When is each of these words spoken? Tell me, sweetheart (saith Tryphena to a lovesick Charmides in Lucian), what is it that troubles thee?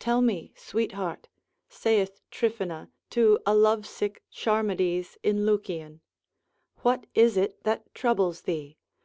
Tell 0.00 0.20
me, 0.20 0.52
sweetheart 0.56 1.28
(saith 1.68 2.20
Tryphena 2.32 2.90
to 3.10 3.38
a 3.46 3.54
lovesick 3.54 4.24
Charmides 4.28 5.16
in 5.22 5.46
Lucian), 5.46 6.00
what 6.78 7.06
is 7.14 7.36
it 7.36 7.62
that 7.62 7.94
troubles 7.94 8.40
thee? 8.40 8.76